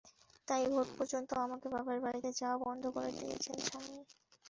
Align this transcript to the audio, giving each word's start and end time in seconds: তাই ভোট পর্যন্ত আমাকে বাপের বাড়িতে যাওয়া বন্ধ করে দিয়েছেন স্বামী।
তাই 0.47 0.63
ভোট 0.71 0.87
পর্যন্ত 0.97 1.29
আমাকে 1.45 1.67
বাপের 1.73 1.99
বাড়িতে 2.05 2.29
যাওয়া 2.39 2.57
বন্ধ 2.65 2.83
করে 2.95 3.09
দিয়েছেন 3.17 3.57
স্বামী। 3.65 3.97